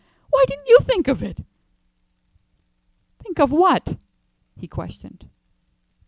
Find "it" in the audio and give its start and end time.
1.21-1.37